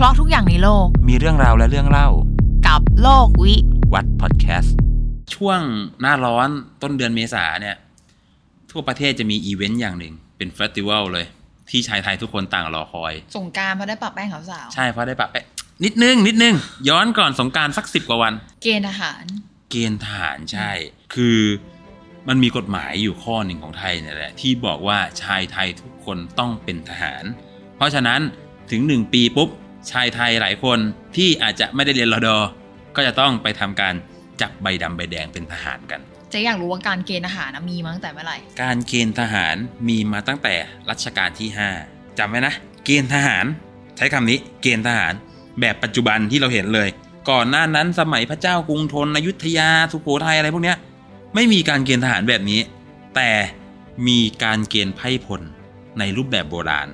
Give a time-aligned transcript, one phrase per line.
[0.00, 2.08] เพราะทุกอย่างในโลก มีเรื่องราวและเรื่องเล่า
[2.68, 3.54] กับโลกวิ
[3.94, 4.76] วัฒน์พอดแคสต์
[5.34, 5.60] ช่วง
[6.00, 6.48] หน้าร้อน
[6.82, 7.76] ต้นเดือนเมษาเนี่ย
[8.70, 11.26] ทั่วประเทศจะมีอีเวนต์อย่างหนึ่ง เป็น festival เลย
[11.70, 15.44] ที่ชายไทยทุกคนต่างรอคอย สงกรานต์เพราะได้ปะแป้งขาวสาว ใช่เพราะได้ปะเอ๊ะ
[15.84, 16.54] นิดนึง นิดนึง
[16.88, 19.24] ย้อนก่อนสงกรารสักสิบกว่าวัน เกณฑ์ทหาร
[19.70, 20.70] เกณฑ์ทหารใช่
[21.14, 21.38] คือ
[22.28, 27.24] มันมีกฎหมายอยู่ข้อหนึ่งของไทยเนี่ยแหละ ที่บอกว่าชายไทยทุกคนต้องเป็นทหาร
[27.76, 28.20] เพราะฉะนั้น
[28.70, 29.50] ถึงหนึ่งปีปุ๊บ
[29.90, 30.78] ชายไทยหลายคน
[31.16, 32.38] ที่อาจจะไม่ได้เรียนรอดอ
[32.96, 33.94] ก็จะต้องไปทำการ
[34.40, 39.56] จับใบดำใบแดงเป็นทหารกันเจ๊อยากรู้ว่าการเกณฑ์ทหารนะมีมาตั้งแต่เมื่อไหร่ การเกณฑ์ทหาร
[39.88, 40.54] มีมาตั้งแต่
[40.90, 41.48] รัชกาลที่
[41.82, 42.54] 5จำไว้นะ
[42.84, 43.44] เกณฑ์ทหาร
[43.96, 45.12] ใช้คำนี้เกณฑ์ทหาร
[45.60, 46.88] แบบปัจจุบันที่เราเห็นเลย
[47.30, 50.76] ก่อนหน้านั้นสมัยพระเจ้ากรุงธนอยุธยาสุโขทัยอะไรพวกเนี้ย
[51.34, 52.60] ไม่มีการเกณฑ์ทหารแบบนี้
[53.16, 53.30] แต่
[54.08, 55.42] มีการเกณฑ์ไพร่พล
[55.98, 56.88] ในรูปแบบโบราณ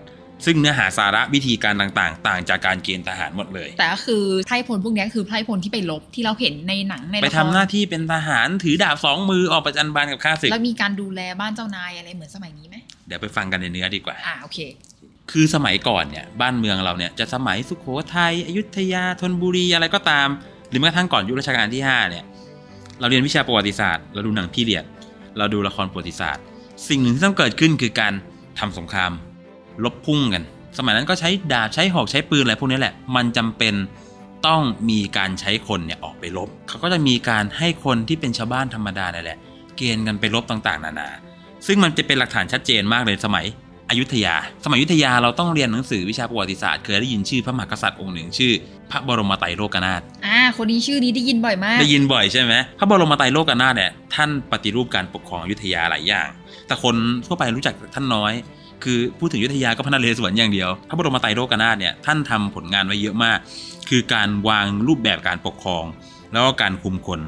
[0.45, 14.59] ซึ่งเนื้อหาสาระวิธีการต่างๆ ต่างจากการเกณฑ์ทหารหมดเลย แต่ก็คือไพร่พลพวกเนี้ยคือไพร่พลที่ไปลบที่เราเห็นในหนังในไปละคทำรหน้าที่เป็นทหารถือดาบสองมือออกประจันบานกับข้าศึกแล้วมีการดูแลบ้านเจ้านายอะไรเหมือนสมัยนี้ไหมเดี๋ยวไปฟังกันในเนื้อดีกว่าอ่าโอเค
[15.33, 20.29] คือสมัยก่อนเนี่ยบ้านเมืองเราเนี่ยจะสมัยสุขโขทัยอยุธยาธนบุรีอะไรก็ตาม
[20.71, 22.25] หรือแม้กระทั่งก่อนยุครัชกาลที่ 5 เนี่ย
[23.01, 24.85] เราเรียนวิชาประวัติศาสตร์ เราดูหนังพีเรียด
[25.39, 26.43] เราดูละครประวัติศาสตร์
[26.89, 28.13] สิ่งหนึ่งที่ต้องเกิดขึ้นคือการ
[28.59, 29.13] ทำสงคราม
[29.85, 30.45] ลบพุ่งกัน
[30.79, 33.75] สมัยนั้นก็ใช้ดาบใช้หอกใช้ปืนอะไรพวกนี้แหละ มันจำเป็น
[34.47, 39.39] ต้องมีการใช้คนเนี่ยออกไปรบเขาก็จะมีการให้คนที่เป็นชาวบ้านธรรมดาเนี่ยแหละ
[39.77, 41.09] เกณฑ์กันไปรบต่างๆ นานา
[41.67, 43.47] ซึ่งมันจะเป็นหลักฐานชัดเจนมากเลยสมัย
[43.91, 48.53] อยุธยา สมัยอยุธยาเราต้องเรียนหนังสือวิชาประวัติศาสตร์ เคยได้ยินชื่อพระมหากษัตริย์องค์หนึ่งชื่อ
[48.91, 56.29] พระบรมไตรโลกนาถ อ่า คนนี้ชื่อนี้ได้ยินบ่อยมาก ได้ยินบ่อยใช่ไหมพระบรมไตรโลกนาถเนี่ยท่านปฏิรูปการปกครองอยุธยาหลายอย่าง
[56.67, 56.95] แต่คน
[57.27, 58.33] ทั่วไปรู้จักท่านน้อย
[58.85, 63.39] คือพูดถึงอยุธยาก็พระนเรศวรอย่างเดียว พระบรมไตรโลกนาถเนี่ยท่านทำผลงานไว้เยอะมาก
[63.89, 65.85] คือการวางรูปแบบการปกครอง
[66.33, 67.21] แล้วก็การคุมคน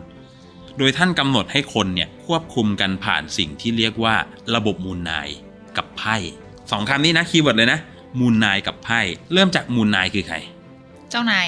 [0.78, 4.14] โดยท่านกำหนดให้คนเนี่ยควบคุมกันผ่านสิ่งที่เรียกว่า
[4.54, 5.28] ระบบมูลนาย
[5.76, 6.16] กับไพ่
[6.70, 7.78] สองคำนี้นะ keyword เลยนะ
[8.20, 9.00] มูลนายกับไพร่
[9.32, 10.36] เริ่มจากมูลนายคือใคร
[11.10, 11.46] เจ้านาย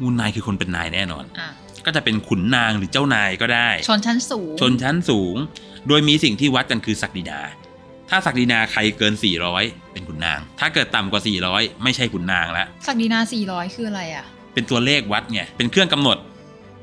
[0.00, 1.48] มูลนายคือคนเป็นนายแน่นอนอ่า
[1.86, 5.36] ก็จะเป็นขุนนางหรือเจ้านายก็ได้ ชนชั้นสูง ชนชั้นสูง
[5.88, 7.40] โดยมีสิ่งที่วัดกันคือศักดินา
[8.10, 9.14] ถ้าศักดินาใครเกิน
[9.52, 11.22] 400 เป็นขุนนาง ถ้าเกิดต่ำกว่า
[11.52, 13.18] 400 ไม่ใช่ขุนนางแล้วศักดินา
[13.48, 14.24] 400 คืออะไรอะ
[14.54, 16.18] เป็นตัวเลขวัดไงเป็นเครื่องกำหนด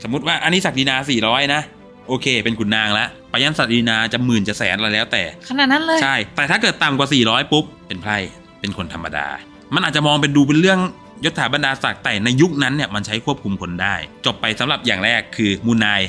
[0.04, 0.96] สมมติว่าอันนี้ศักดินา
[1.26, 1.62] 400 นะ
[2.08, 8.18] โอเค เป็นขุนนางแล้วไปยันศักดินาจะหมื่นจะแสนอะไรแล้วแต่ ขนาดนั้นเลย ใช่ แต่ถ้าเกิดต่ำกว่า 400 ปุ๊บ เป็นไพร่
[8.60, 9.28] เป็นคนธรรมดา
[9.76, 10.80] มันอาจจะมองเป็นดูเป็นเรื่อง
[11.26, 13.96] ยศถาบรรดาศักดิ์แต่ในยุคนั้นเนี่ยมันใช้ควบคุมคนได้
[14.26, 16.02] จบไปสำหรับอย่างแรกคือมูลนาย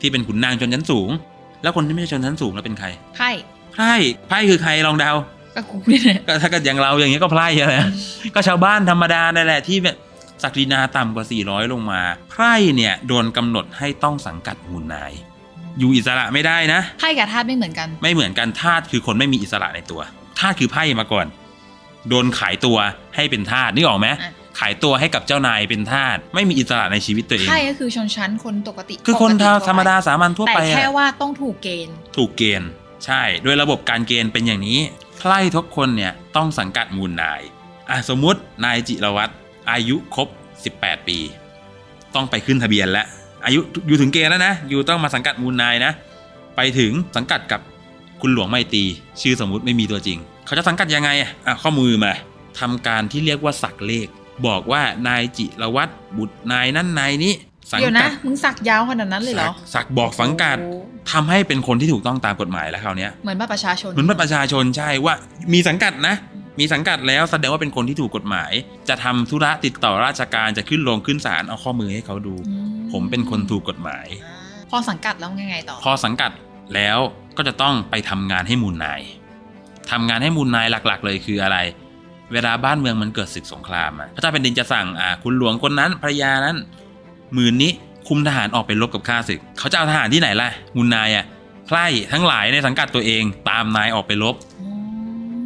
[0.00, 1.10] ที่เป็นขุนนางชนชั้นสูง
[1.62, 3.30] แล้วคนที่ไม่ใช่ชนชั้นสูงแล้วเป็นใครไพ่
[3.76, 3.94] ไพร่
[4.28, 5.12] ไพร่คือใครลองเดา
[5.56, 7.74] ก็คุกนี่แหละก็ถ้าเกิดอย่างเราอย่างเงี้ยก็ไพร่อะไร
[8.34, 9.96] ก็ชาวบ้านธรรมดานั่นแหละที่แบบ
[10.42, 12.00] ศักดินาต่ำกว่า 400 ลงมา
[12.30, 15.12] ไพร่เนี่ยโดนกำหนดให้ต้องสังกัดมูลนาย
[15.78, 20.00] อยู่อิสระไม่ได้นะไพ่กับธาตุไม่เหมือนกัน ไม่เหมือนกันทาสคือคนไม่มีอิสระในตัว
[20.38, 21.26] ทาสคือไพ่มาก่อน
[22.08, 22.78] โดนขายตัว
[23.16, 32.70] ให้เป็นทาสนึกออกไหมอะขายตัวให้กับเจ้านายเป็นทาสไม่มีอิสระในชีวิตตัวเองไพ่ก็คือชนชั้นคนปกติ คือคนปกติทั่วไปธรรมดาสามัญทั่วแต่ไปแค่อะว่าต้องถูกเกณฑ์ ถูกเกณฑ์
[33.06, 34.80] ใช่โดยระบบการเกณฑ์เป็นอย่างนี้
[35.18, 37.40] ไพร่ทุกคนเนี่ยต้องสังกัดมูลนาย
[37.90, 39.32] อะสมมุตินายจิรวัตร
[39.70, 40.28] อายุครบ
[40.68, 41.18] 18 ปี
[42.14, 43.06] ต้องไปขึ้นทะเบียนแล้ว
[43.44, 45.92] อายุอยู่ถึงเกณฑ์แล้วนะ อยู่ต้องมาสังกัดมูลนายนะ
[46.56, 47.60] ไปถึงสังกัดกับ
[48.20, 48.84] คุณหลวงไม่ตี
[49.20, 51.30] ชื่อสมมุติไม่มีตัวจริง เขาจะสังกัดยังไงอะ
[51.62, 52.12] ข้อมือมา
[52.60, 54.08] ทำการที่เรียกว่าสักเลข
[54.46, 57.32] บอกว่านายจิรวัตรบุตรนายนั้นนายนี้
[57.70, 60.76] สังเดี๋ยวกันะดมึงสักยาวขนาดนั้นเลยเหรอสักสักบอกสังกัดโอ้
[61.12, 65.14] ทำให้เป็นคนที่ถูกต้องตามกฎหมายแล้วคราวเนี้ย เหมือนบัตรประชาชน เหมือนบัตรประชาชนใช่ว่า
[65.52, 66.14] มีสังกัดนะ
[66.60, 68.52] มีสังกัดแล้วแสดงว่าเป็นคนที่ถูกกฎหมาย
[68.88, 72.54] จะทำธุระติดต่อราชการจะขึ้นลงขึ้นศาลเอาข้อมือให้เขาดู อื
[72.92, 74.36] ผมเป็นคนถูกกฎหมาย อ่า
[74.70, 76.30] พอสังกัดแล้วไงไงต่อ พอสังกัด
[76.74, 76.98] แล้ว
[77.36, 79.00] ก็จะต้องไปทำงานให้มูลนาย
[79.90, 81.58] ทำงานให้มูลนายหลักๆ เลยคืออะไร
[82.32, 86.56] เวลาบ้านเมืองมันเกิดศึกสงครามอะพระเจ้าแผ่นดินจะสั่งอ่าคุณหลวงคนนั้นภรรยานั้น
[87.34, 87.72] หมื่นนี้
[88.08, 91.24] คุมทหารออกไปรบกับข้าศึก เขาจะเอาทหารที่ไหนล่ะมูลนายอะ
[91.66, 94.68] ไพร่ทั้งหลายในสังกัดตัวเองตามนายออกไปรบอื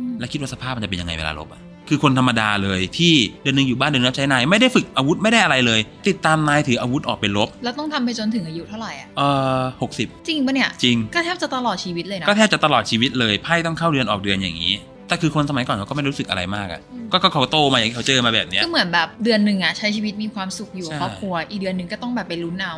[0.05, 9.29] มแล้วคิดว่าสภาพมันจะเป็นยังไงเวลารบอะคือคนธรรมดาเลยที่เดือนหนึ่งอยู่บ้านเดือนนึงรับใช้นายไม่ได้ฝึกอาวุธไม่ได้อะไรเลย ติดตามนายถืออาวุธออกไปรบ แล้วต้องทำไปจนถึงอายุเท่าไหร่อะ เอ่
[9.59, 14.73] อหกสิบจริงปะเนี่ย จริง ก็แทบจะตลอดชีวิตเลยนะ ก็แทบจะตลอดชีวิตเลยไพ่ต้องเข้าเดือนออกเดือนอย่างนี้
[15.11, 16.81] แต่คือคนสมัยก่อนเขาก็ไม่รู้สึกอะไรมากอะ
[17.13, 22.75] ก็ก็เขาโตมาอย่างนี้เขาเจอมาแบบเนี้ยก็เหมือนแบบเดือนหนึ่งอะใช้ชีวิตมีความสุขอยู่กับใช่ครอบครัวอีกเดือนหนึ่งก็ต้องแบบไปลุ้นเอา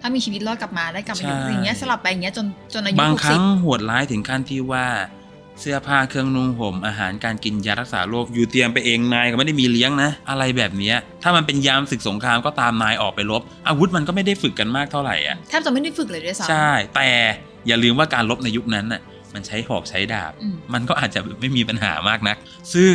[0.00, 4.86] ถ้ามีชีวิตรอดกลับมาได้กลับมาอยู่ใช่อย่างเงี้ยสลับไปอย่างเงี้ยจนจนอายุบางหกคสิรั้บงโหดร้ายถึงขั้นที่ว่า
[5.60, 17.10] เสื้อผ้าเครื่องนุ่งห่มอาหารการกินยารักษาโรคอยู่เตรียมไปเองนายก็ไม่ได้มีเลี้ยงนะ อะไรแบบเนี้ยถ้ามันเป็นยามศึกสงครามก็ตามนายออกไปรบ อาวุธมันก็ไม่ได้ฝึกกันมากเท่าไหร่อะแทบจะไม่ได้ฝึกเลยด้วยซ้ำใช่ แต่
[17.66, 19.00] อย่าลืมว่าการรบในยุคนั้นน่ะ
[19.34, 22.36] มันใช้หอกใช้ดาบอืมมันก็อาจจะไม่มีปัญหามากนัก
[22.74, 22.94] ซึ่ง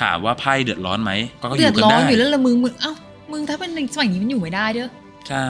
[0.00, 2.92] ถามว่าไพ่เดือดร้อนไหมก็อเดือยู่ดกันร้อนได้อยู่แล้วละมึงมึงเอ้า
[3.32, 4.88] มึงถ้าเป็นในสมัยนี้มันอยู่ไม่ได้เด้อ
[5.28, 5.48] ใช่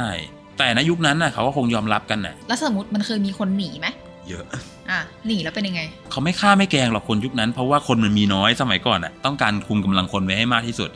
[0.59, 3.87] แต่ในยุคนั้นน่ะเขาก็คงยอมรับกันน่ะแล้วสมมติมันเคยมีคนหนีไหม
[4.29, 4.45] เยอะ
[4.91, 10.91] อะหนีแล้วเป็นยังไง เขาไม่ฆ่าไม่แกล้งหรอกคนยุคนั้น เพราะว่าคนมันมีน้อยสมัยก่อนน่ะต้องการคุมกำลังคนไว้ให้มากที่สุด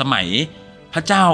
[0.00, 0.26] สมัย
[0.94, 1.24] พระเจ้า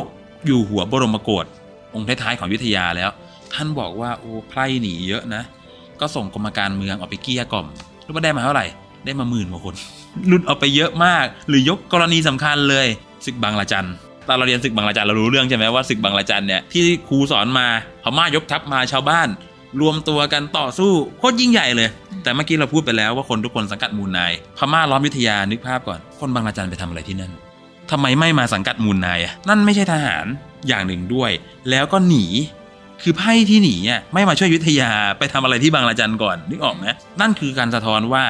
[0.47, 1.47] อยู่หัวบรมโกศ
[1.95, 3.11] องค์ท้ายๆของอยุธยาแล้ว
[3.55, 5.43] ท่านบอกว่าโอ้ไพร่หนีเยอะนะ
[6.01, 7.67] ก็ส่งกรมการเมืองออกไปเกี้ยกล่อม
[8.07, 8.67] รู้ว่าได้มาเท่าไหร่
[9.05, 9.75] ได้มาหมื่นกว่าคน
[10.27, 12.87] หลุดออกไปเยอะมาก หรือยกกรณีสำคัญเลย
[13.27, 13.89] ศึกบางละจัน
[14.29, 17.67] ตอนเราเรียนศึกบางละจันเรารู้เรื่องใช่ไหมว่าศึกบางละจันเนี่ยที่ครูสอนมา
[18.03, 19.29] พม่ายกทัพมาชาวบ้าน
[19.81, 21.89] รวมตัวกันต่อสู้โคตรยิ่งใหญ่เลย
[22.23, 27.33] แต่เมื่อกี้เราพูดไปแล้วว่าคนทุกคนสังกัดมูลนาย พม่าล้อมยุทธยานึกภาพก่อน คนบางละจันไปทำอะไรที่นั่น
[27.91, 30.27] ทำไมไม่มาสังกัดมูลนายนั่นไม่ใช่ทหาร
[30.69, 31.31] อย่างหนึ่งด้วย
[31.71, 32.25] แล้วก็หนี
[33.03, 36.87] คือไพ่ที่หนีอะไม่มาช่วยอยุทธยาไปทำอะไรที่บางละจันก่อนนึกออกไหม
[37.21, 38.25] นั่นคือการสะท้อนว่า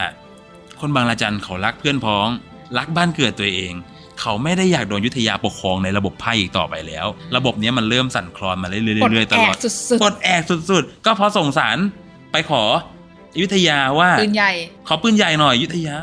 [0.81, 2.29] คนบางละจันเขารักเพื่อนพ้อง
[2.79, 3.73] รักบ้านเกิดตัวเอง
[4.21, 7.07] เขาไม่ได้อยากโดนอยุทธยาปกครองในระบบไพ่อีกต่อไปแล้ว
[7.37, 11.77] ระบบเนี้ยมันเริ่มสั่นคลอนมาเรื่อยๆเรื่อยๆตลอดปลดแอกสุดปลดแอกสุดๆ ก็เพราะส่งสาร
[12.33, 12.63] ไปขอ
[13.35, 14.53] อยุธยาว่าๆปืนใหญ่
[14.89, 15.95] ขอปืนใหญ่หน่อยอยุธยา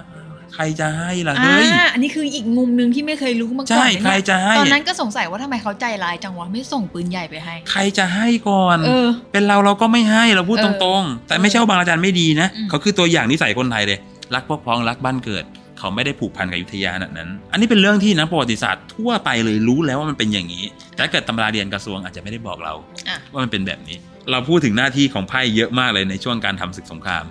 [0.54, 14.00] ใครจะให้ล่ะอ่าเฮ้ยอันนี้คืออีกมุมหนึ่งที่ไม่เคยรู้มาก่อนใช่เลยใครเนี่ยจะให้ตอนนั้นก็สงสัยว่าทำไมเขาใจร้ายจังวะไม่ส่งปืนใหญ่ไปให้ ใครจะให้ก่อนเออ เป็นเราเราก็ไม่ให้เราพูดเอตอรงๆ แต่ไม่ใช่ว่าบางอาจารย์ไม่ดีนะอืมเขาคือตัวอย่างนิสัยคนไทยเลย
[14.34, 15.46] รักพวกพ้องรักบ้านเกิด
[15.80, 20.64] เขาไม่ได้ผูกพันกับอยุธยาขนาดนั้น อันนี้เป็นเรื่องที่นักประวัติศาสตร์ทั่วไปเลยรู้แล้วว่ามันเป็นอย่างนี้
[20.94, 22.74] แต่ถ้าเกิดตำราเรียนกระทรวงอาจจะไม่ได้บอกเรา
[23.10, 23.98] อะว่ามันเป็นแบบนี้
[24.32, 27.26] เราพูดถึงหน้าที่ของไพ่เยอะมากเลยในช่วงการทำศึกสงคราม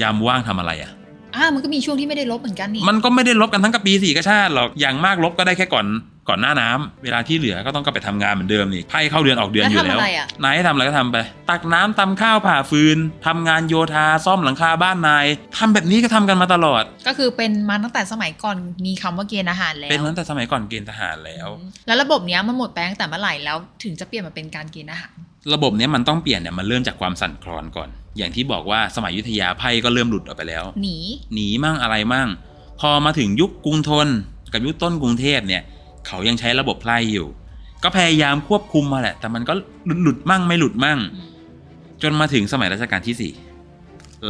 [0.00, 0.92] ยามว่างทำอะไรอะ
[1.36, 5.86] อ่ามันก็มีช่วงที่ไม่ได้ลบเหมือนกันนี่มันก็ไม่ได้ลบกันทั้งกับปีสี่กชาติหรอกอย่างมากลบก็ได้แค่ก่อน
[6.28, 11.16] ก่อนหน้าน้ำเวลาที่เหลือก็ต้องก็ไปทำงานเหมือนเดิมนี่ไพ่เข้าเดือนออกเดือนอยู่แล้วแล้วทำอะไรอะนายให้ทำอะไรก็ทำไป
[11.50, 15.26] ตักน้ำตำข้าวผ่าฟืนทำงานโยธาซ่อมหลังคาบ้านนาย
[15.58, 18.56] ทำแบบนี้ก็ทำกันมาตลอด ก็คือเป็นมาตั้งแต่สมัยก่อน
[18.86, 25.16] มีคำว่าเกณฑ์อาหารแล้ว เป็นตั้งแต่สมัยก่อนเกณฑ์ทหารแล้วอืมแล้วระบบเนี้ยมันหมดไปตั้งแต่เมื่อไหร่แล้ว ถึงจะเปลี่ยนมาเป็นการเกณฑ์อาหาร
[25.54, 30.96] ระบบเนี้ยมันต้องเปลี่ยนเนี่ยมันเริ่มจากความสั่นคลอนก่อน อย่างที่บอกว่าสมัยอยุทธยาไพ่ก็เริ่มหลุดออกไปแล้ว หนี
[31.34, 32.28] หนีมั่งอะไรมั่ง
[32.80, 34.08] พอมาถึงยุคกรุงธน
[34.52, 35.62] กับยุคต้นกรุงเทพเนี่ย
[36.06, 37.26] เขายังใช้ระบบไพร่อยู่
[37.82, 39.54] ก็พยายามควบคุมมาแหละ แต่มันก็
[39.86, 41.26] หลุดหลุดมั่งไม่หลุดมั่งอืม
[42.02, 43.32] จนมาถึงสมัยรัชกาลที่สี่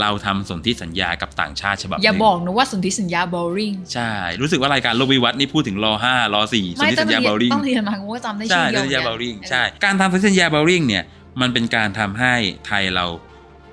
[0.01, 11.05] เราทำสนธิสัญญากับต่างชาติฉบับหอย่านึ่งบอกนะว่าสนธิสัญญาบอริงใช่ รู้สึกว่ารายการโลกวิวัฒน์นี่พูดถึงรอห้ารอสี่สนไม่ธิต้อสังญเรีญายนเบลลิงต้องเรียนมากูว่าจำได้ใช่ชื่อสนเดียวธิสัญญาเบลลิงเออใช่การทำสนธิสัญญาเบลลิงเนี่ย
[11.41, 12.35] มันเป็นการทำให้
[12.67, 13.07] ไทยเรา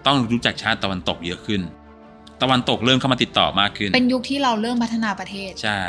[0.07, 1.63] ต้องรู้จักชาติตะวันตกเยอะขึ้น
[2.41, 5.81] ตะวันตกเริ่มเข้ามาติดต่อมากขึ้น เป็นยุคที่เราเริ่มพัฒนาประเทศ ใช่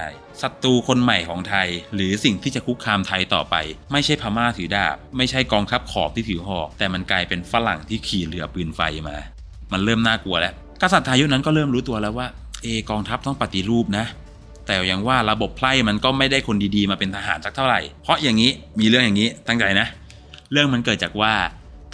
[0.43, 3.57] ศัตรูคนใหม่ของไทย หรือสิ่งที่จะคุกคามไทยต่อไป
[3.93, 9.17] ไม่ใช่พม่าถือดาบ ไม่ใช่กองทัพขอบที่ถือหอก แต่มันกลายเป็นฝรั่งที่ขี่เรือปืนไฟมา
[9.75, 12.27] มันเริ่มน่ากลัวแล้วกษัตริย์ไทยยุคนั้นก็เริ่มรู้ตัวแล้วว่า
[12.63, 14.05] เอกองทัพต้องปฏิรูปนะ
[14.67, 18.51] แต่อย่างว่าระบบไพร่มันก็ไม่ได้คนดีๆมาเป็นทหารสักเท่าไหร่ เพราะอย่างนี้
[18.81, 19.87] มีเรื่องอย่างนี้ตั้งใจนะ
[20.53, 21.33] เรื่องมันเกิดจากว่า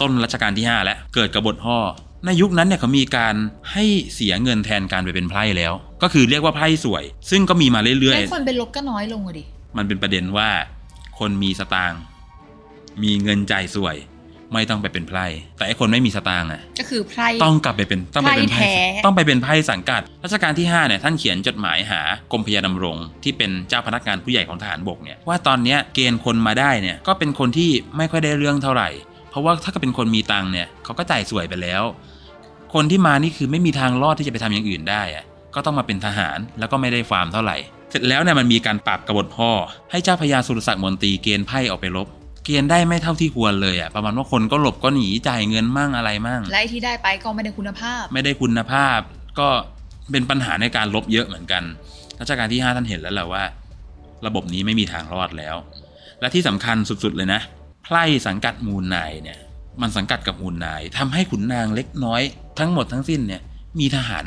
[0.01, 1.79] ต้นรัชกาลที่ 5 แล้วเกิดกบฏห่อ
[2.25, 3.35] ในยุคนั้นเนี่ยเขามีการ
[3.71, 3.83] ให้
[4.13, 5.73] เสียเงินแทนการไปเป็นไพร่แล้ว
[6.03, 10.49] ก็คือเรียกว่าไพร่สวย ซึ่งก็มีมาเรื่อยแล้วคนเป็นลบก็น้อยลงอะดิๆมันเป็นประเด็นว่า
[11.19, 12.01] คนมีสตางค์
[13.03, 13.95] มีเงินจ่ายสวย
[14.53, 15.25] ไม่ต้องไปเป็นไพร่
[15.57, 28.89] แต่ไอ้คนไม่มีสตางค์อะก็คือไพร่ต้องกลับไปเป็นต้องไปเป็นไพร่ไพ่แท้ต้องไปเป็นไพ่สังกัดรัชกาลที่5เนี่ยท่านเขียนจดหมายหากรมพยาดำรง ที่เป็นเจ้าพนักงานผู้ใหญ่ของทหารบกเนี่ยว่าตอนเนี้ยเกณฑ์คนมาได้เนี่ยก็เป็นคนที่ไม่ค่อยได้เรื่องเท่าไหร่
[29.29, 31.83] เพราะว่าถ้าเกิดเป็นคนมีตังค์เนี่ยเขาก็จ่ายสวยไปแล้ว
[32.73, 37.57] คนที่มานี่คือไม่มีทางรอดที่จะไปทำอย่างอื่นได้อะก็ต้องมาเป็นทหารแล้วก็ไม่ได้ฟาร์มเท่าไหร่
[37.89, 39.51] เสร็จแล้วเนี่ยมันมีการปรับกบฏพ่อ
[39.91, 42.07] ให้เจ้าพญาสุรศักดิ์มนตรีเกณฑ์ไพ่ออกไปรบ
[42.45, 48.99] เกณฑ์ได้ไม่เท่าที่ควรเลยอะประมาณว่าคนก็หลบก็หนีจ่ายเงินมั่งอะไรมั่งและไอ้ที่ได้ไปก็ไม่ได้คุณภาพ ไม่ได้คุณภาพ
[49.39, 49.47] ก็
[50.11, 51.63] เป็นปัญหาในการลบเยอะเหมือนกัน
[52.19, 53.43] รัชกาลที่ 5 ท่านเห็นแล้วแหละว่า
[54.25, 55.55] ระบบนี้ไม่มีทางรอดแล้ว
[56.19, 57.41] และที่สำคัญสุดๆเลยนะ
[57.83, 59.39] ไพร่สังกัดมูลนายเนี่ย
[59.81, 62.21] มันสังกัดกับมูลนายทำให้ขุนนางเล็กน้อย
[62.59, 63.41] ทั้งหมดทั้งสิ้นเนี่ย
[63.79, 64.25] มีทหาร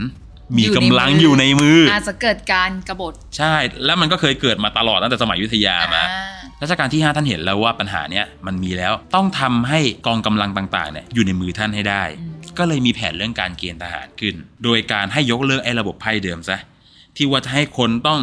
[0.58, 3.54] มีกำลังออยู่ยู่ในในมืมือออาจจะเกิดการกบฏใช่
[3.84, 14.34] แล้วมันก็เคยเกิดมาตลอดตั้งแต่สมัยอยุธยามาอ่า รัชกาลที่ 5 ท่านเห็นแล้วว่าปัญหาเนี้ยมันมีแล้วต้องทำให้กองกำลังต่างๆเนี่ยอยู่ในมือท่านให้ได้อืมก็เลยมีแผนเรื่องการเกณฑ์ทหารขึ้น
[14.64, 16.58] โดยการให้ยกเลิกไอ้ระบบไพ่เดิมซะ
[17.16, 18.20] ที่ว่าจะให้คนต้อง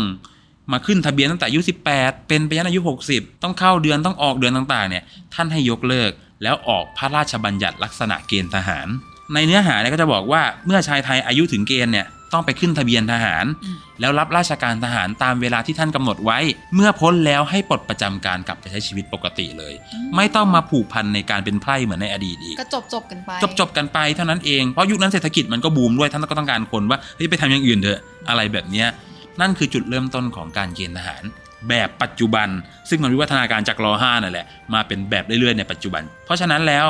[0.72, 1.62] มาขึ้นทะเบียนตั้งแต่อายุ
[1.94, 2.80] 18 เป็นไปยันอายุ
[3.12, 6.12] 60 ต้องเข้าเดือนต้องออกเดือนต่างๆเนี่ยท่านให้ยกเลิก
[6.44, 8.88] แล้วออกพระราชบัญญัติลักษณะเกณฑ์ทหาร
[9.34, 16.40] ในเนื้อหาเนี่ยก็จะบอกว่าเมื่อชายไทยอายุถึงเกณฑ์เนี่ย ต้องไปขึ้นทะเบียนทหารอืมแล้วรับราชการทหารตามเวลาที่ท่านกำหนดไว้
[16.76, 19.74] เมื่อพ้นแล้วให้ปลดประจำการกลับไปใช้ชีวิตปกติเลย
[20.16, 28.88] ไม่ต้องมาผูกพันในการเป็นไพร่เหมือนในอดีตอีกก็จบจบกันไปจบจบกันไปเท่านั้นเองเพราะยุคนั้นเศรษฐกิจมันก็บูมด้วยท่านก็ต้องการคนว่าเฮ้ยไปทำอย่างอื่นเถอะอะไรแบบเนี้ย
[29.42, 31.24] นั่นคือจุดเริ่มต้นของการเกณฑ์ทหาร
[31.70, 32.48] แบบปัจจุบัน
[32.90, 36.86] ซึ่งมันวิวัฒนาการจากร5นั่นแหละมาเป็นแบบเรื่อยๆในปัจจุบัน เพราะฉะนั้นแล้ว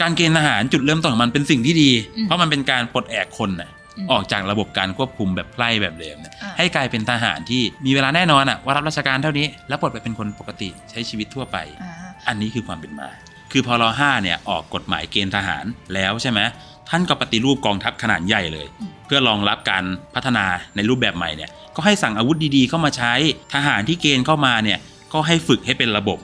[0.00, 3.75] การเกณฑ์ทหารจุดเริ่มต้นของมันเป็นสิ่งที่ดีอืมเพราะมันเป็นการปลดแอกคนน่ะม
[4.12, 11.92] ออกจากระบบการควบคุมแบบไพร่แบบเดิมเนี่ยอ่าให้กลายเป็นทหารที่มีเวลาแน่นอนอะว่ารับราชการเท่านี้ แล้วปลดไปเป็นคนปกติใช้ชีวิตทั่วไปอ่า
[12.28, 13.08] อันนี้คือความเป็นมา
[13.52, 16.40] คือพอรห้าเนี่ยออกกฎหมายเกณฑ์ทหารแล้วใช่ไหม
[16.88, 19.84] ท่านก็ปฏิรูปกองทัพขนาดใหญ่เลยอืมเพื่อรองรับการ
[20.14, 20.44] พัฒนา
[20.76, 23.12] ในรูปแบบใหม่เนี่ยก็ให้สั่งอาวุธดีๆเข้ามาใช้
[23.54, 24.78] ทหารที่เกณฑ์เข้ามาเนี่ย
[25.12, 26.18] ก็ให้ฝึกให้เป็นระบบ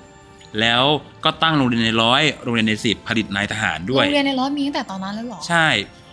[0.60, 0.82] แล้ว
[1.24, 5.68] ก็ตั้งโรงเรียนในร้อยโรงเรียนในสิบผลิตนายทหารด้วยโรงเรียนในร้อยมีตั้งแต่ตอนนั้นแล้วเหรอใช่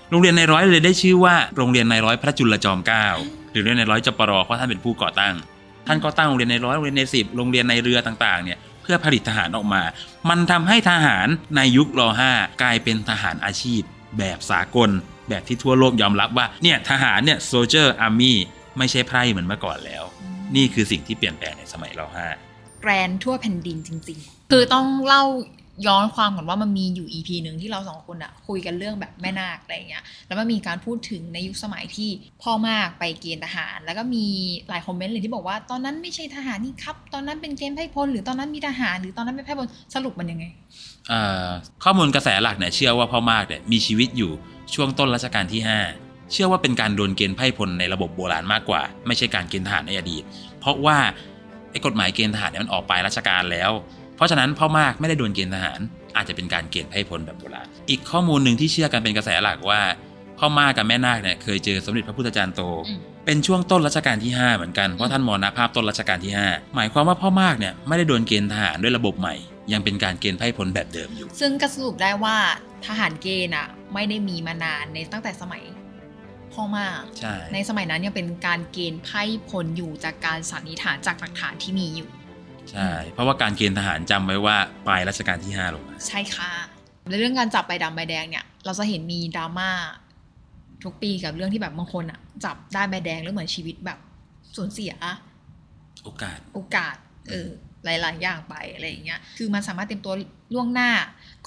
[0.09, 3.07] โรงเรียนในร้อยเลยได้ชื่อว่าโรงเรียนในร้อยพระจุลจอมเกล้า
[3.51, 5.35] หรือโรงเรียนในร้อยจปรเพราะท่านเป็นผู้ก่อตั้ง
[5.87, 9.81] ท่านก็ตั้งโรงเรียนในร้อยโรงเรียนในสิบโรงเรียนในเรือต่างๆเนี่ยเพื่อผลิตทหารออกมา
[10.29, 13.81] มันทำให้ทหารในยุครห้ากลายเป็นทหารอาชีพ
[14.17, 14.89] แบบสากล
[15.29, 18.33] แบบที่ทั่วโลกยอมรับว่าเนี่ยทหารเนี่ย soldier army
[18.77, 20.03] ไม่ใช่ไพร่เหมือนเมื่อก่อนแล้ว
[20.55, 22.27] นี่คือสิ่งที่เปลี่ยนแปลงในสมัยรห้า
[22.81, 25.23] แกรนทั่วแผ่นดินจริง ๆ คือต้องเล่า
[25.87, 32.09] ย้อนความก่อนว่ามันมีอยู่ EP หนึ่งที่เราสองคนอะคุยกันเรื่องแบบแม่นาคอะไรเงี้ย แล้วมันมีการพูดถึงในยุคสมัยที่
[32.43, 34.25] พ่อมากไปเกณฑ์ทหาร แล้วก็มี
[34.69, 40.45] หลายคอมเมนต์เลยที่บอกว่าตอนนั้นไม่ใช่ทหารนี่ครับ ตอนนั้นเป็นเกณฑ์ไพ่พลหรือตอนนั้นมีทหาร หรือตอนนั้นเป็นไพ่พลสรุปมันยังไง
[41.83, 44.31] ข้อมูลกระแสหลักเนี่ยเชื่อว่าพ่อมากเนี่ยมีชีวิตอยู่
[44.73, 50.23] ช่วงต้นรัชกาลที่ 5 เชื่อว่าเป็นการโดนเกณฑ์ไพ่พลในระบบโบราณมากกว่า ไม่ใช่การเกณฑ์ทหารในอดีต
[50.59, 50.97] เพราะว่า
[51.71, 53.71] ไอ้กฎหมายเกณฑ์ทหารเนี่ยมันออกไปราชการแล้ว
[54.19, 55.79] เพราะฉะนั้นพ่อมากไม่ได้โดนเกณฑ์ทหาร
[56.15, 59.81] อาจจะเป็นการเกณฑ์ไพร่พลแบบโบราณอีกข้อมูลหนึ่งที่เชื่อกันเป็นกระแสหลักว่า
[60.39, 69.35] พ่อมากกับแม่นาคเนี่ยเคยเจอสมเด็จพระพุทธจารย์โตอืมเป็นช่วงต้นรัชกาลที่ 5 เหมือนกันเพราะท่านมรณภาพต้นรัชกาลที่ 5 หมายความว่าพ่อมากเนี่ยไม่ได้โดนเกณฑ์ทหารด้วยระบบใหม่
[69.73, 72.37] ยังเป็นการเกณฑ์ไพร่พลแบบเดิมอยู่ ซึ่งก็สรุปได้ว่า
[72.87, 75.63] ทหารเกณฑ์อะไม่ได้มีมานานในตั้งแต่สมัย
[76.53, 82.09] พ่อมากใช่ในสมัยนั้นยังเป็นการเกณฑ์ไพร่พลอยู่จากการสันนิษฐานจากหลักฐานที่มีอยู่
[82.71, 84.55] ใช่ เพราะว่าการเกณฑ์ทหารจำไว้ว่า
[84.87, 86.51] ปลายรัชกาลที่5ลงมาใช่ค่ะ
[87.09, 89.69] ในเรื่องการจับใบดำใบแดงเนี่ย เราจะเห็นมีดราม่า
[90.83, 93.99] ทุกปีกับเรื่องที่แบบบางคนอะจับได้ใบแดงแล้วเหมือนชีวิตแบบ
[94.55, 94.93] สูญเสีย
[96.03, 96.95] โอกาสโอกาส
[97.29, 97.47] เออ
[97.85, 100.13] หลาย ๆ อย่างไปอะไรอย่างเงี้ย คือมันสามารถเตรียมตัว
[100.53, 100.89] ล่วงหน้า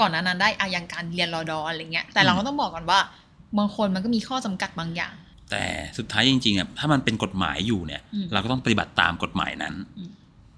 [0.00, 3.00] ก่อนหนานั้นได้อาอย่างการเรียนรอดออะไรเงี้ย แต่เราก็ต้องบอกก่อนว่า
[3.58, 5.14] บางคนมันก็มีข้อจำกัดบางอย่าง
[5.50, 5.64] แต่
[5.98, 10.10] สุดท้ายจริง ๆอะถ้ามันเป็นกฎหมายอยู่เนี่ยอืมเราก็ต้องปฏิบัติตามกฎหมายนั้นอืม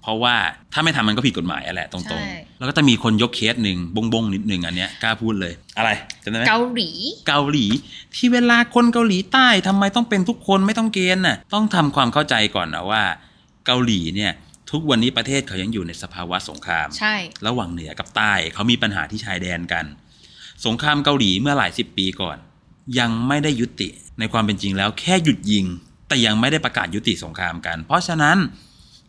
[0.05, 0.35] เพราะว่า
[0.73, 5.89] ถ้าไม่ทำมันก็ผิดกฎหมายอะแหละตรใช่งๆ แล้วก็จะมีคนยกเคสหนึ่งบงบงๆนิดหนึ่งอันเนี้ยกล้าพูดเลย อะไร
[6.23, 6.89] จำได้ไหมเกาหลี
[7.27, 7.65] เกาหลี
[8.15, 13.03] ที่เวลาคนเกาหลีใต้ทำไมต้องเป็นทุกคนไม่ต้องเกณฑ์น่ะต้องทำความเข้าใจก่อนนะว่า
[13.65, 14.31] เกาหลีเนี่ย
[14.71, 17.15] ทุกวันนี้ประเทศเขายังอยู่ในสภาวะสงครามใช่
[17.47, 19.85] ระหว่างเหนือกับใต้เขามีปัญหาที่ชายแดนกัน
[20.65, 22.37] สงครามเกาหลีเมื่อหลายสิบปีก่อน
[22.99, 25.65] ยังไม่ได้ยุติในความเป็นจริงแล้วแค่หยุดยิง
[26.07, 28.37] แต่ยังไม่ได้ประกาศยุติสงครามกัน เพราะฉะนั้น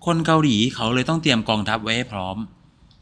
[0.07, 2.37] คนเกาหลีเขาเลยต้องเตรียมกองทัพไว้ให้พร้อม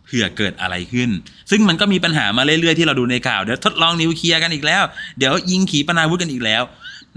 [0.04, 1.10] เผื่อเกิดอะไรขึ้น
[1.50, 4.82] ซึ่งมันก็มีปัญหามาเรื่อยๆที่เราดูในข่าว เดี๋ยวทดลองนิวเคลียร์กันอีกแล้ว
[5.18, 6.62] เดี๋ยวยิงขีปนาวุธกันอีกแล้ว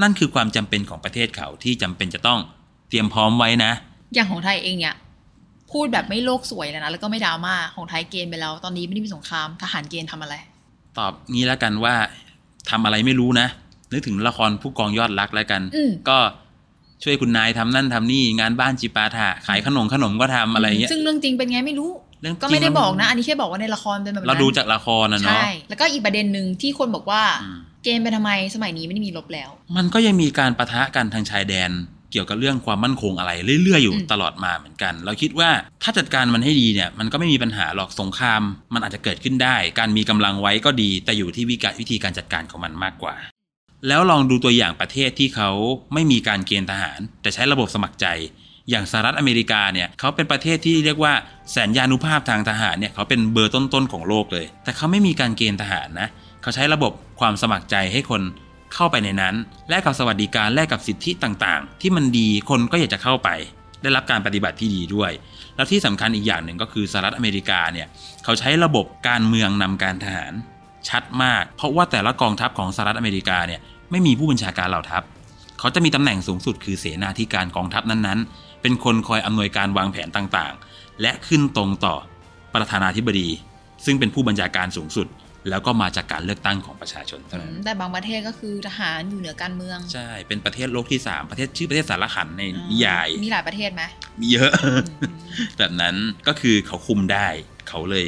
[0.02, 2.40] นั่นคือความจำเป็นของประเทศเขาที่จำเป็นจะต้อง
[2.90, 3.72] เตรียมพร้อมไว้นะ
[4.14, 4.96] อย่างของไทยเองเนี่ย
[5.72, 10.36] พูดแบบไม่โลกสวยเลยนะแล้วก็ไม่ดราม่าของไทยเกณฑ์ไปแล้ว ตอนนี้ไม่ได้มีสงครามทหารเกณฑ์ทำอะไร
[10.98, 11.96] ตอบงี้แล้วกันว่า
[12.70, 13.48] ทำอะไรไม่รู้นะ
[13.92, 16.18] นึกถึงละครผู้กองยอดรักแล้วกันอืมก็
[17.04, 31.72] ช่วยคุณนายทำนั่นทำนี่งานบ้านจิปาถะขายขนมขนมก็ทำอะไรเงี้ยซึ่งเรื่องจริงเป็นไงไม่รู้เรื่องจริงก็ไม่ได้บอกนะ อันนี้แค่บอกว่าในละครเป็นแบบนั้นเราดูจากละครนะเนาะใช่แล้วก็อีกประเด็นหนึ่งที่คนบอกว่าอืมเกณฑ์ไปทำไมสมัยนี้ไม่ได้มีลบแล้ว มันก็ยังมีการประทะกันทางชายแดน
[32.12, 33.32] เกี่ยวกับเรื่องความมั่นคงอะไร
[33.64, 35.50] เรื่อยๆอยู่อืมตลอดมาเหมือนกัน เราคิดว่า
[35.84, 38.42] ถ้าจัดการมันให้ดีเนี่ย มันก็ไม่มีปัญหาหรอกสงคราม
[38.74, 43.16] มันอาจจะเกิดขึ้นได้ การมีกำลังไว้ก็ดี แต่อยู่ที่วิกวิธีการจัดการของมันมากกว่า
[43.88, 45.50] แล้วลองดูตัวอย่างประเทศที่เขา
[45.94, 48.08] ไม่มีการเกณฑ์ทหาร แต่ใช้ระบบสมัครใจ
[48.70, 51.14] อย่างสหรัฐอเมริกาเนี่ยเขาเป็นประเทศที่เรียกว่า
[51.52, 56.08] แสนยานุภาพทางทหารเนี่ยเขาเป็นเบอร์ต้นๆของโลกเลย แต่เขาไม่มีการเกณฑ์ทหารนะ
[56.42, 58.22] เขาใช้ระบบความสมัครใจให้คน
[58.74, 59.36] เข้าไปในนั้น
[59.70, 63.30] แลกกับสวัสดิการแลกกับสิทธิต่างๆ ที่มันดีคนก็อยากจะเข้าไป
[63.82, 65.12] ได้รับการปฏิบัติที่ดีด้วย
[65.56, 67.88] แล้วที่สำคัญอีกอย่างหนึ่งก็คือสหรัฐอเมริกาเนี่ย
[68.24, 70.34] เขาใช้ระบบการเมืองนำการทหาร
[70.90, 75.04] ชัดมาก เพราะว่าแต่ละกองทัพของสหรัฐอเมริกาเนี่ยไม่มีผู้บัญชาการเหล่าทัพ
[75.60, 81.96] เขาจะมีตำแหน่งสูงสุดคือเสนาธิการกองทัพนั้นๆ เป็นคนคอยอำนวยการวางแผนต่างๆ และขึ้นตรงต่อ
[82.56, 83.30] ประธานาธิบดี
[83.86, 85.08] ซึ่งเป็นผู้บัญชาการสูงสุด
[85.50, 93.84] แล้วก็มาจากการเลือกตั้งของประชาชนเท่านั้นแต่บางประเทศก็คือทหารอยู่เหนือการเมือง ใช่ เป็นประเทศโลกที่สามประเทศชื่อประเทศสารขันในนิยาย มีหลายประเทศไหม
[94.20, 94.52] มีเยอะ
[95.58, 95.96] แบบนั้น
[96.28, 97.28] ก็คือเขาคุมได้
[97.70, 98.06] เขาเลย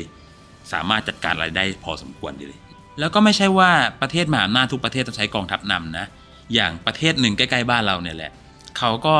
[0.73, 2.59] สามารถจัดการอะไรได้พอสมควรเลย
[2.99, 3.71] แล้วก็ไม่ใช่ว่า
[4.01, 6.05] ประเทศมหาอำนาจทุกประเทศต้องใช้กองทัพนำนะ
[6.53, 8.31] อย่างประเทศหนึ่งใกล้ๆบ้านเราเนี่ยแหละ
[8.77, 9.15] เขาก็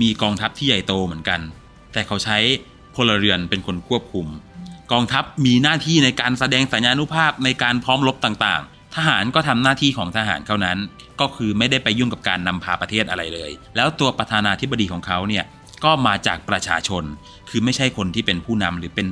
[0.00, 1.40] มีกองทัพที่ใหญ่โตเหมือนกัน
[1.92, 2.38] แต่เขาใช้
[2.96, 4.26] พลเรือนเป็นคนควบคุม
[4.92, 10.78] กองทัพมีหน้าที่ในการแสดงสัญญานุภาพในการพร้อมรบต่างๆ ทหารก็ทำหน้าที่ของทหารเท่านั้น
[11.20, 15.44] ก็คือไม่ได้ไปยุ่งกับการนำพาประเทศอะไรเลย แล้วตัวประธานาธิบดีของเขาเนี่ย
[15.84, 17.04] ก็มาจากประชาชน
[17.50, 19.08] คือไม่ใช่คนที่เป็นผู้นำหรือเป็น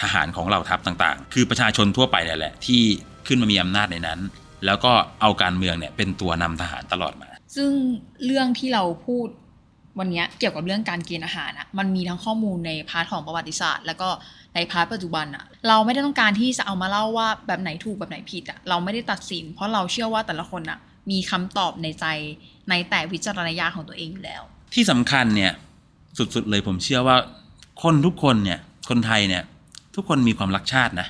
[0.00, 2.80] ทหารของเหล่าทัพต่างๆ คือประชาชนทั่วไปเนี่ยแหละที่
[3.26, 4.20] ขึ้นมามีอำนาจในนั้น
[4.66, 7.70] แล้วก็เอาการเมืองเนี่ยเป็นตัวนำทหารตลอดมา ซึ่ง
[8.24, 9.28] เรื่องที่เราพูด
[9.98, 14.08] วันเนี้ยเกี่ยวกับเรื่องการเกณฑ์ทหารอะมันมีทั้งข้อมูลใน part ของประวัติศาสตร์ แล้วก็
[14.54, 20.78] ใน part ปัจจุบันอะเราไม่ได้ต้องการที่จะเอามาเล่าว่าแบบไหนถูกแบบไหนผิดอะเราไม่ได้ตัดสิน เพราะเราเชื่อว่าแต่ละคนอะ
[21.10, 22.06] มีคำตอบในใจ
[22.70, 24.42] ในแต่วิจารณญาณของตัวเองอยู่แล้ว
[24.74, 25.52] ที่สำคัญเนี่ย
[26.18, 27.16] สุดๆเลยผมเชื่อว่า
[27.82, 28.58] คนทุกคนเนี่ย
[28.88, 29.42] คนไทยเนี่ย
[29.94, 31.06] ทุกคนมีความรักชาตินะ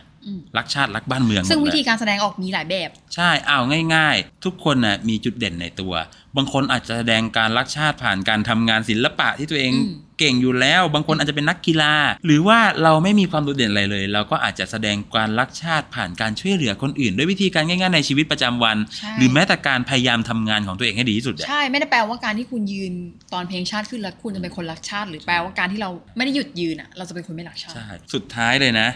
[0.59, 3.59] รักชาติรักบ้านเมืองหมดซึ่งแหวิละธีการแสดงออกมีหลายแบบ ใช่เอา
[3.95, 5.95] ง่าย ๆ ทุกคนนะมีจุดเด่นในตัว
[6.37, 11.95] บางคนอาจจะแสดงการรักชาติผ่านการทำงานศิลปะที่ตัวเองอืมเก่งอยู่แล้ว บางคนอาจจะเป็นนักกีฬา
[12.27, 22.93] หรือว่าเราไม่มีความโดดเด่นอะไรเลย เราก็อาจจะแสดงการรักชาติผ่านการช่วยเหลือคนอื่น ด้วยวิธีการง่ายๆในชีวิตประจำวันใช่หรือแม้แต่การพยายามทำงานของตัวเองให้ดีที่สุดอะใช่ไม่ได้แปลว่าการที่คุณยืน
[23.33, 28.89] ตอนเพลงชาติขึ้นแล้วคุณจะเป็นคนรักชาติ หรือแปลว่าการที่เราไม่ได้หยุดยืนอะเราจะเป็นคนไม่รักชาติใช่สุดท้ายเลยนะ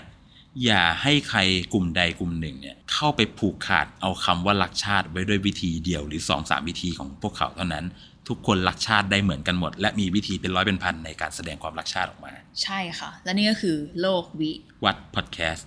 [0.64, 1.38] อย่าให้ใคร
[1.72, 7.84] กลุ่มใดกลุ่มหนึ่งเนี่ยเข้าไปผูกขาดเอาคำว่ารักชาติไว้ด้วยวิธีเดียวหรือ2อสามวิธีของพวกเขาเท่านั้น
[8.28, 12.32] ทุกคนรักชาติได้เหมือนกันหมด และมีวิธีเป็นร้อยเป็นพันในการแสดงความรักชาติออกมา
[12.62, 14.50] ใช่ค่ะ และนี่ก็คือโลกวิ
[14.84, 15.66] วัดพอดแคสต์